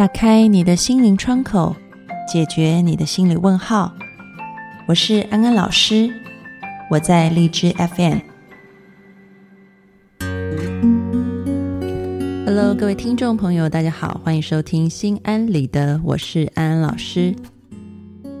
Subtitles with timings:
[0.00, 1.76] 打开你的心灵窗口，
[2.26, 3.92] 解决你的心理问号。
[4.88, 6.10] 我是安安老师，
[6.90, 8.18] 我在荔枝 FM。
[12.46, 17.34] Hello，各位听众朋友，大家好，欢迎收听心安理得，我是安安老师。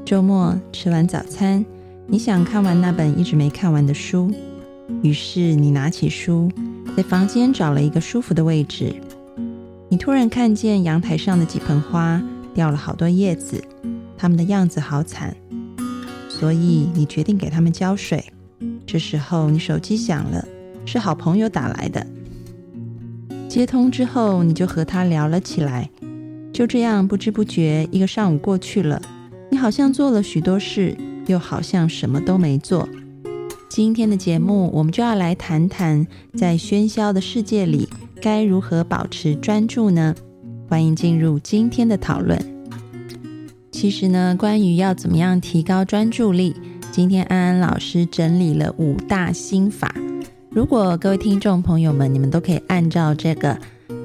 [0.06, 1.62] 周末吃完早餐，
[2.06, 4.32] 你想看完那本一直没看完的书，
[5.02, 6.50] 于是你拿起书，
[6.96, 8.94] 在房间找了一个舒服的位置。
[9.92, 12.22] 你突然看见阳台上的几盆花
[12.54, 13.60] 掉了好多叶子，
[14.16, 15.34] 它们的样子好惨，
[16.28, 18.24] 所以你决定给它们浇水。
[18.86, 20.46] 这时候你手机响了，
[20.86, 22.06] 是好朋友打来的。
[23.48, 25.90] 接通之后，你就和他聊了起来。
[26.52, 29.02] 就这样不知不觉，一个上午过去了，
[29.50, 30.96] 你好像做了许多事，
[31.26, 32.88] 又好像什么都没做。
[33.68, 37.88] 今天的节目，我们就要来谈谈在喧嚣的世界里。
[38.20, 40.14] 该如何保持专注呢？
[40.68, 42.38] 欢迎进入今天的讨论。
[43.72, 46.54] 其实呢，关于要怎么样提高专注力，
[46.92, 49.94] 今天安安老师整理了五大心法。
[50.50, 53.58] 如果各位听众朋友们，你们都可以按照这个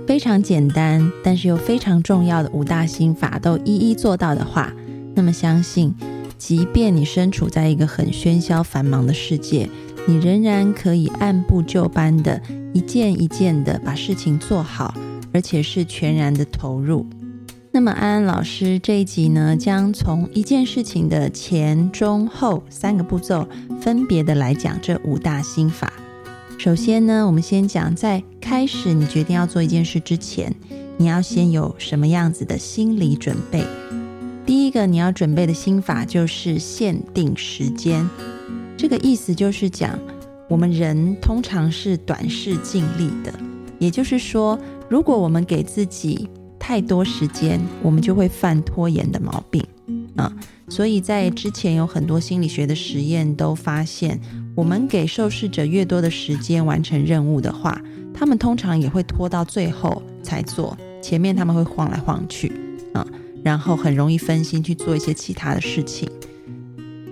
[0.08, 4.72] 非常简单，但是又非常重要的五大心法都一一做到的话，
[5.14, 5.94] 那么相信，
[6.38, 9.70] 即便你身处在一个很喧嚣繁忙的世界。
[10.08, 12.40] 你仍然可以按部就班的
[12.74, 14.94] 一件一件的把事情做好，
[15.34, 17.06] 而且是全然的投入。
[17.72, 23.48] 那么安安老师这一集呢，将从一件事情的前、中、后三个步骤，
[23.82, 25.92] 分别的来讲这五大心法。
[26.58, 30.56] 首先呢，我们先讲在开始你决定要做一件事之前，
[30.98, 33.66] 你要先有什么样子的心理准备。
[34.46, 38.08] 第一个你要准备的心法就是限定时间。
[38.78, 39.98] 这个意思就是讲，
[40.50, 43.34] 我们人通常是短视尽力的，
[43.80, 44.60] 也就是说，
[44.90, 49.66] 如果我们给自己太多时间，我们就会犯拖延的毛病
[50.16, 50.32] 啊。
[50.68, 54.20] 所以在之前有很多心理学的实验都发现，
[54.56, 57.82] 我们给受试者越多的时间完成任务的话，
[58.14, 62.52] 他们通常也会拖到最后才做，前面他们会晃来晃去
[62.94, 63.06] 啊，
[63.44, 66.10] 然后很容易分心去做一些其他的事情。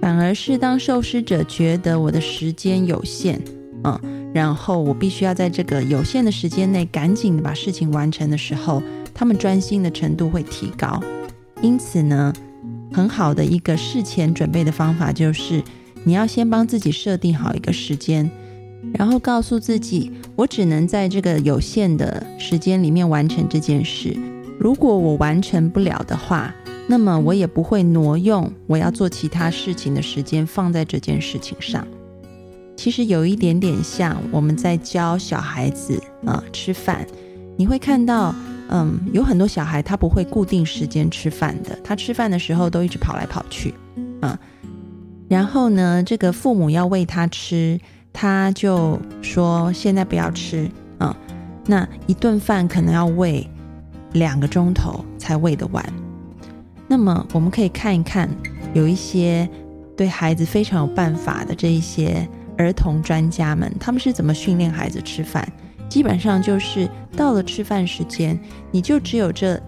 [0.03, 3.39] 反而是当受试者觉得我的时间有限，
[3.85, 3.97] 嗯，
[4.33, 8.83] 然后我必须要在这个有限的时间内赶紧把事情完成的时候，
[9.13, 11.01] 他们专心的程度会提高。
[11.61, 12.33] 因此呢，
[12.91, 15.63] 很好的一个事前准备的方法就是，
[16.03, 18.29] 你要先帮自己设定好一个时间，
[18.95, 24.13] 然后告诉自己，我只能在这个有限的时间里面完成这件事。
[24.59, 26.53] 如果我完成不了的话，
[26.87, 31.87] 那么我也不会挪用我要做其他事情的时间放在这件事情上。
[32.75, 37.07] 其实有一点点像我们在教小孩子啊吃饭，
[37.55, 38.35] 你会看到，
[38.69, 43.73] 嗯，有很多小孩他不会固定时间吃饭的，他吃饭的时候都一直跑来跑去，
[44.21, 44.37] 啊，
[45.29, 47.79] 然后呢，这个父母要喂他吃，
[48.11, 51.15] 他就说现在不要吃，啊，
[51.67, 53.47] 那一顿饭可能要喂
[54.13, 56.02] 两个钟头才喂得完。
[56.93, 58.29] 那么我们可以看一看，
[58.71, 59.49] 有一些
[59.97, 65.43] 对孩子非常有办法的这一些儿童专家们，他们是怎么训练孩子吃饭？
[65.89, 66.87] 基本上就是
[67.17, 68.39] 到了吃饭时间，
[68.69, 69.59] 你就只有这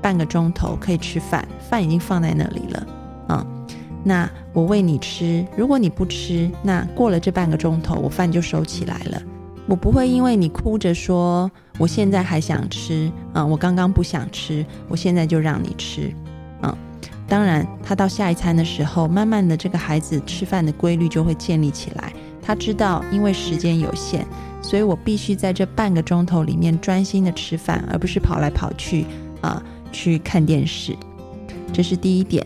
[0.00, 2.86] 半个钟头可以吃饭，饭已经放在那里了
[3.28, 3.46] 啊。
[4.02, 9.22] 那我喂你吃，如果你不吃，那过了这半个钟头，我饭就收起来了。
[9.66, 11.48] 我不会因为你哭着说
[11.78, 16.10] 我现在还想吃啊，我刚刚不想吃，我现在就让你吃。
[17.30, 22.12] 当然，他到下一餐的时候，慢慢的这个孩子吃饭的规律就会建立起来。
[22.42, 24.26] 他知道，因为时间有限，
[24.60, 29.06] 所以我必须在这半个钟头里面专心的吃饭，而不是跑来跑去
[29.42, 30.96] 啊去看电视。
[31.72, 32.44] 这是第一点，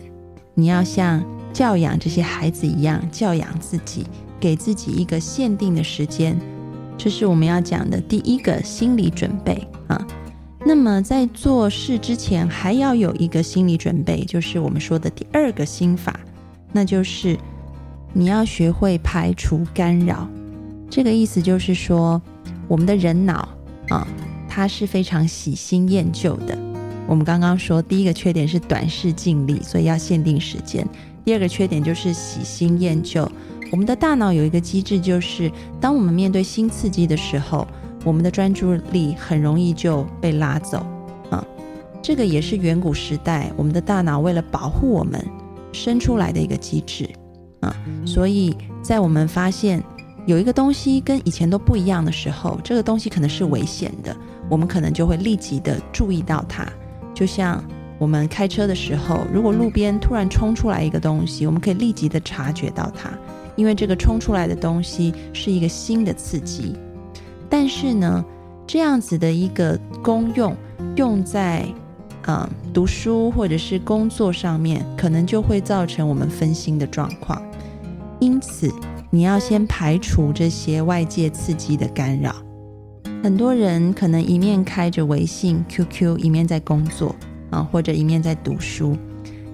[0.53, 4.05] 你要像教养这些孩子一样教养自己，
[4.39, 6.39] 给自己一个限定的时间。
[6.95, 10.05] 这是我们要讲的第一个心理准备啊。
[10.67, 16.19] 那么在做事之前，还要有一个心理准备，就是我们说的第二个心法，
[16.71, 17.37] 那就是
[18.13, 20.27] 你要学会排除干扰。
[20.89, 22.19] 这个意思就是说，
[22.67, 23.47] 我们的人脑
[23.89, 24.07] 啊，
[24.49, 26.57] 它是非常喜新厌旧的。
[27.07, 30.83] 我们刚刚说，第一个缺点是短视尽力，所以要限定时间；
[31.23, 33.31] 第二个缺点就是喜新厌旧。
[33.71, 37.67] 我们的大脑有一个机制，就是当我们面对新刺激的时候。
[38.05, 40.85] 我们的专注力很容易就被拉走
[41.31, 41.45] 啊，
[42.01, 45.19] 这个也是远古时代我们的大脑为了保护我们
[45.73, 47.09] 生出来的一个机制
[47.61, 47.75] 啊。
[48.05, 49.83] 所以在我们发现
[50.27, 54.15] 有一个东西跟以前都不一样的时候，这个东西可能是危险的，
[54.49, 56.65] 我们可能就会立即的注意到它。
[57.13, 57.63] 就像
[57.97, 63.09] 我们开车的时候，如果路边突然冲出来一个东西，我们可以立即的察觉到它，
[63.55, 66.75] 因为这个冲出来的东西是一个新的刺激。
[67.57, 68.25] 但是呢，
[68.67, 70.53] 这样子的一个功用
[70.97, 71.65] 用在
[72.27, 77.41] 嗯读书或者是工作上面，可能就会造成我们分心的状况。
[78.19, 78.69] 因此，
[79.09, 82.35] 你要先排除这些外界刺激的干扰。
[83.23, 87.15] 很多人可能一面开着微信、QQ，一面在工作
[87.51, 88.97] 啊，或者一面在读书，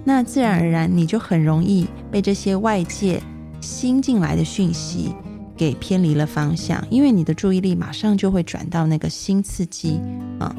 [0.03, 3.21] 那自然而然你就很容易被这些外界
[3.61, 5.13] 新进来的讯息
[5.61, 9.99] 给偏离了方向，因为你的注意力马上就会转到那个新刺激
[10.39, 10.55] 啊。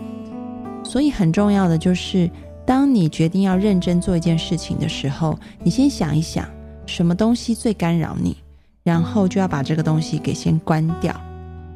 [0.85, 2.31] 所以很重要的就是，
[2.65, 6.49] 当你决定要认真做一件事情的时候，你先想一想。
[6.87, 8.37] 什么东西最干扰你，
[8.85, 11.13] 然后就要把这个东西给先关掉。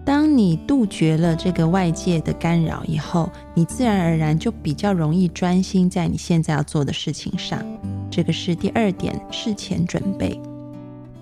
[0.05, 7.61] 当你杜绝了这个外界的干扰以后，你自然而然就比较容易专心在你现在要做的事情上。
[8.08, 10.40] 这个是第二点，事前准备。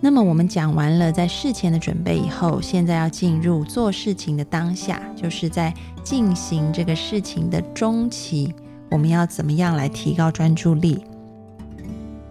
[0.04, 5.72] 那么我们讲完了在事前的准备以后，现在要进入做事情的当下，就是在
[6.02, 8.54] 进行这个事情的中期，
[8.90, 11.02] 我们要怎么样来提高专注力？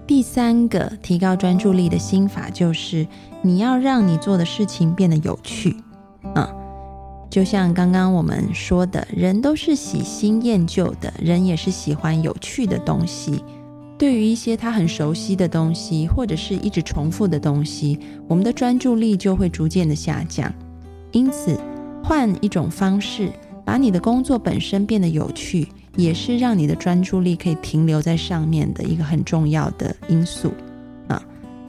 [0.06, 3.08] 第三个提高专注力的心法就是，
[3.42, 5.76] 你要让你做的事情变得有趣。
[6.36, 6.48] 嗯，
[7.28, 13.44] 就像刚刚我们说的，人都是喜新厌旧的，人也是喜欢有趣的东西。
[13.98, 20.52] 对于一些他很熟悉的东西，或者是一直重复的东西，我们的专注力就会逐渐的下降。
[21.12, 21.58] 因此，
[22.04, 23.32] 换一种方式，
[23.64, 25.68] 把你的工作本身变得有趣。
[25.96, 30.52] 也是让你的专注力可以停留在上面的一个很重要的因素
[31.08, 31.22] 啊。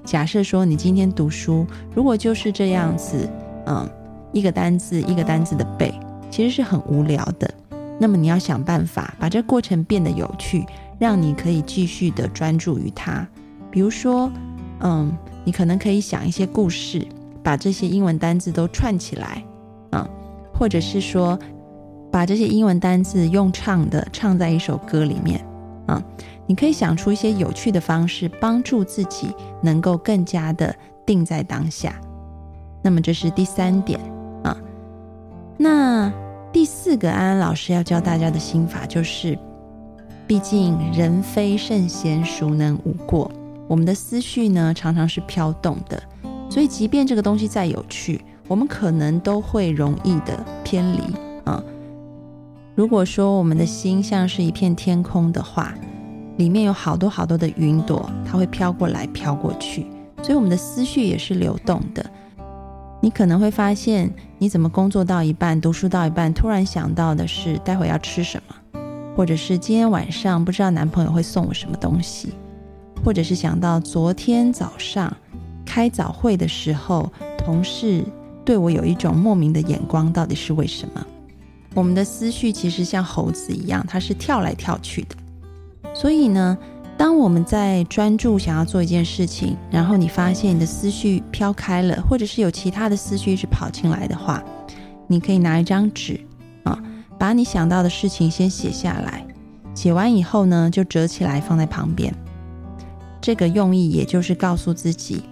[0.03, 3.29] 假设说你今天读书，如果就是这样子，
[3.67, 3.87] 嗯，
[4.33, 5.93] 一个单字一个单字的背，
[6.31, 7.53] 其实是很无聊的。
[8.01, 10.65] 那么你要想办法把这过程变得有趣，
[11.05, 13.29] 让你可以继续的专注于它。
[13.71, 14.33] 比如说，
[14.81, 15.13] 嗯，
[15.45, 17.07] 你可能可以想一些故事，
[17.43, 19.45] 把这些英文单字都串起来，
[19.91, 20.09] 啊，
[20.59, 21.39] 或者是说。
[22.15, 25.45] 把这些英文单字用唱的唱在一首歌里面，
[25.89, 26.01] 啊，
[26.47, 30.73] 你可以想出一些有趣的方式，帮助自己能够更加的
[31.05, 32.01] 定在当下。
[32.85, 33.99] 那么这是第三点
[34.45, 34.57] 啊。
[35.59, 36.09] 那
[36.53, 39.37] 第四个，安安老师要教大家的心法就是，
[40.27, 43.31] 毕竟人非圣贤，孰能无过？
[43.69, 46.03] 我们的思绪呢，常常是飘动的，
[46.49, 51.01] 所以即便这个东西再有趣，我们可能都会容易的偏离
[51.45, 51.63] 啊。
[52.75, 55.75] 如果说我们的心像是一片天空的话，
[56.39, 59.87] 里面有好多好多的云朵，它会飘过来飘过去，
[60.23, 62.05] 所以我们的思绪也是流动的。
[63.03, 68.55] 你可能会发现，你怎么工作到一半、读书到一半，突然想到的是待会要吃什么，
[69.17, 72.33] 或者是今天晚上不知道男朋友会送我什么东西，
[73.05, 75.15] 或者是想到昨天早上
[75.65, 78.05] 开早会的时候，同事
[78.45, 81.07] 对我有一种莫名的眼光，到底是为什么？
[81.75, 85.17] 我们的思绪其实像猴子一样，它是跳来跳去的。
[85.95, 86.57] 所以呢，
[86.97, 94.43] 当我们在专注想要做一件事情，然后你发现你的思绪飘开了，或者是有其他的思绪一直跑进来的话，
[95.07, 96.21] 你可以拿一张纸
[96.63, 96.81] 啊，
[97.19, 99.27] 把你想到的事情先写下来。
[99.75, 102.15] 写完以后呢，就折起来放在旁边。
[103.21, 105.23] 这个用意也就是告诉自己，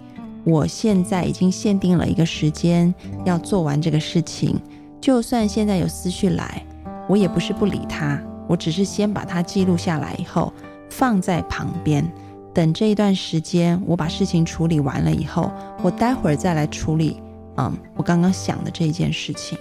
[0.43, 4.59] 我现在已经限定了一个时间要做完这个事情。
[4.99, 6.65] 就算现在有思绪来，
[7.07, 10.51] 我也不是不理它，我只是先把它记录下来，以后
[10.89, 12.09] 放在旁边，
[12.53, 17.21] 等这一段时间我把事情处理完了以后，我待会儿再来处理。
[17.57, 19.57] 嗯，我刚刚想的这一件事情，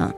[0.00, 0.12] 嗯，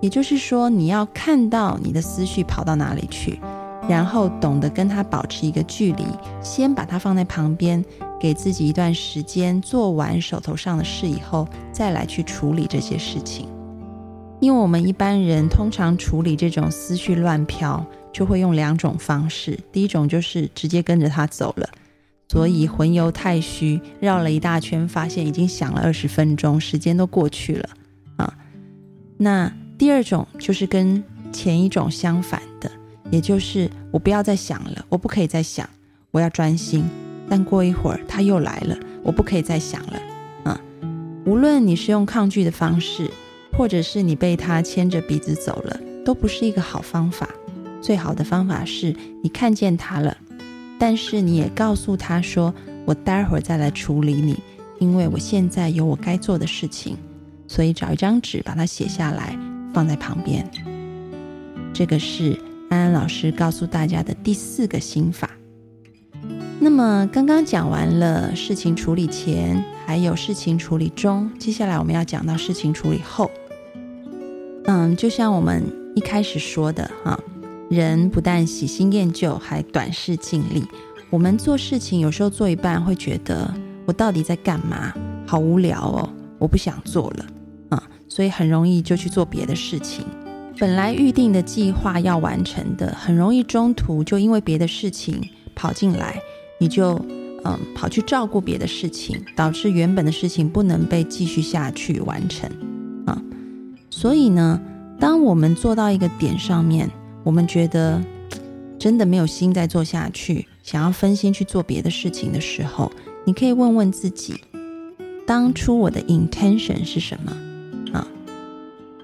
[0.00, 3.40] 也就是说，你要看到你的思绪跑到哪里去，
[3.88, 6.04] 然后懂得跟他保持一个距离，
[6.42, 7.84] 先把它放在旁边，
[8.20, 13.48] 给自己一段时间做完手头上的事以后，再来去处理这些事情。
[14.40, 19.58] 因为我们一般人通常处理这种思绪乱飘，就会用两种方式。
[19.72, 21.68] 第一种就是直接跟着他走了，
[22.28, 27.68] 所以魂游太虚，绕了一大圈，发现已经想了二十分钟，时间都过去了
[28.16, 28.32] 啊。
[29.16, 32.70] 那第二种就是跟前一种相反的，
[33.10, 35.68] 也就是我不要再想了，我不可以再想，
[36.10, 36.84] 我要专心。
[37.30, 40.00] 但过一会儿他又来了，我不可以再想了
[40.44, 40.60] 啊。
[41.24, 43.10] 无论你是用抗拒的方式。
[43.56, 47.28] 或者是你被他牵着鼻子走了，都不是一个好方法。
[47.80, 50.16] 最好的方法是你看见他了，
[50.78, 52.54] 但是你也告诉他说
[52.86, 54.38] ：“我待会儿再来处理你，
[54.78, 56.96] 因为我现在有我该做的事情。”
[57.48, 59.36] 所以找一张纸把它写下来，
[59.78, 60.44] 放在旁边。
[61.72, 62.36] 这个是
[62.68, 65.30] 安安老师告诉大家的第四个心法。
[66.58, 73.30] 那么刚刚讲完了事情处理前，还有事情处理中，接下来我们要讲到事情处理后。
[74.64, 75.62] 嗯，就像我们
[75.94, 77.16] 一开始说的哈，
[77.70, 80.64] 人不但喜新厌旧，还短视尽力。
[81.08, 83.54] 我们做事情有时候做一半，会觉得
[83.86, 84.92] 我到底在干嘛？
[85.24, 87.26] 好无聊哦，我不想做了，
[88.18, 90.04] 所以很容易就去做别的事情。
[90.58, 95.22] 本来预定的计划要完成的，很容易中途就因为别的事情
[95.54, 96.20] 跑进来，
[96.58, 97.00] 你就
[97.44, 102.50] 嗯跑去照顾别的事情，导致原本的事情不能被继续下去完成
[103.06, 103.22] 啊。
[103.88, 104.60] 所以呢，
[104.98, 106.90] 当我们做到一个点上面，
[107.22, 108.02] 我们觉得
[108.80, 110.44] 真的没有心再做下去。
[110.64, 112.90] 想要分心去做别的事情的时候，
[113.24, 114.34] 你可以问问自己，
[115.24, 117.32] 当初我的 intention 是什么？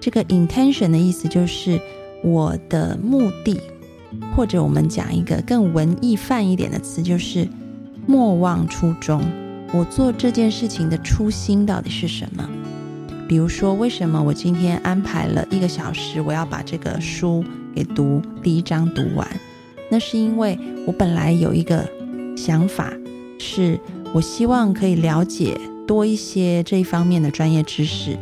[0.05, 1.81] 这个 intention 的意思就是
[2.21, 3.59] 我的目的，
[4.35, 7.47] 或者我们讲一个更文艺范一点的词，就是
[8.05, 9.19] 莫忘初衷。
[9.73, 12.47] 我做这件事情的初心到底是什么？
[13.27, 17.43] 比如说，为什么我今天安排了一个小时，我要把这个书
[17.73, 19.27] 给读第一章读完？
[19.89, 21.83] 那是因为我本来有一个
[22.37, 22.93] 想法，
[23.39, 23.79] 是
[24.13, 28.15] 我希望可以了解多一些这一方面的专业知识，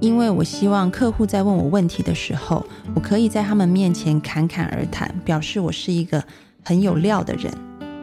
[0.00, 2.64] 因为我希望客户在问我问题的时候，
[2.94, 6.22] 我可以在他们面前侃侃而谈，表示我是一个
[6.64, 7.52] 很有料的人。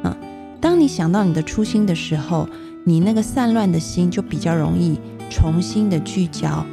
[0.04, 0.16] 嗯，
[0.60, 2.48] 当你想到你的初心的时候，
[2.84, 5.00] 你那个散乱的心就比较容易
[5.30, 6.66] 重新的聚焦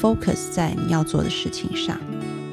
[0.00, 1.98] ，focus 在你要做的事情上，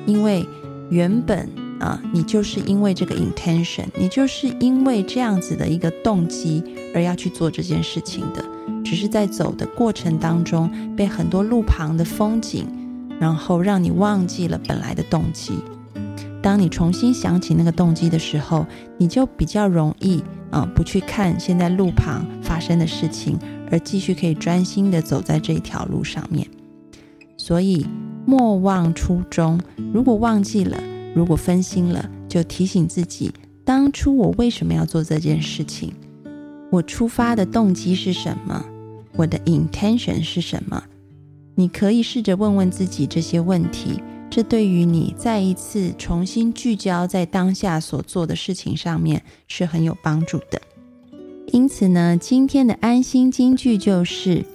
[0.05, 0.45] 因为
[0.89, 1.49] 原本。
[1.77, 6.63] 啊，你就是因为这个 intention，你就是因为这样子的一个动机
[6.95, 8.43] 而要去做这件事情的，
[8.85, 12.65] 只是在走的过程当中被很多路旁的风景，
[13.19, 15.53] 然后让你忘记了本来的动机。
[16.41, 18.65] 当你重新想起那个动机的时候，
[18.99, 23.37] 你就比较容易啊，不去看现在路旁发生的事情，
[23.71, 26.47] 而继续可以专心的走在这一条路上面。
[27.35, 27.85] 所以
[28.25, 29.59] 莫忘初衷，
[29.91, 30.79] 如果忘记了。
[31.15, 33.31] 如果分心了，就提醒自己，
[33.63, 35.93] 当初我为什么要做这件事情？
[36.69, 38.65] 我出发的动机是什么？
[39.15, 40.83] 我的 intention 是什么？
[41.55, 50.61] 你可以试着问问自己这些问题，这对于你再一次重新聚焦在当下所做的事情上面是很有帮助的。
[51.47, 54.45] 因此呢，今天的安心金句就是。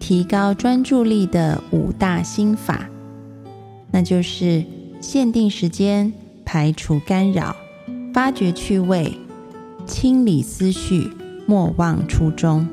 [0.00, 2.90] 提高专注力的五大心法，
[3.90, 4.62] 那就是
[5.00, 6.12] 限定时间、
[6.44, 7.56] 排除干扰、
[8.12, 9.16] 发掘趣味、
[9.86, 11.10] 清理思绪、
[11.46, 12.66] 莫忘初衷。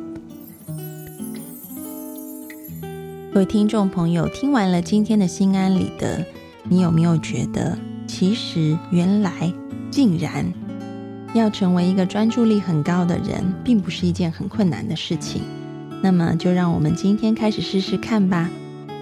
[3.34, 6.26] 各位听众朋友，听完了今天的心安理得，
[6.64, 7.78] 你有没有觉得，
[8.08, 9.54] 其实原来
[9.90, 10.54] 竟然
[11.34, 15.42] 要成为一个专注力很高的人，并不是一件很困难的事情？
[16.02, 18.50] 那么就让我们今天开始试试看吧。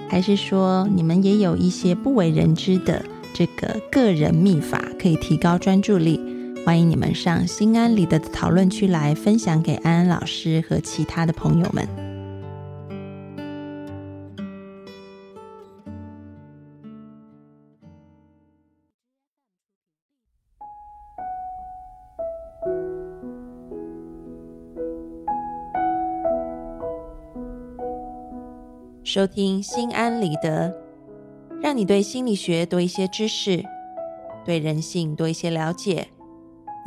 [0.09, 6.19] 还是说你们也有一些不为人知的这个个人秘法，可以提高专注力？
[6.65, 11.87] 欢迎你们上心安理得的讨论区来分享给安安老师和其他的朋友们。
[29.03, 30.71] 收听心安理得，
[31.59, 33.65] 让你对心理学多一些知识，
[34.45, 36.09] 对人性多一些了解，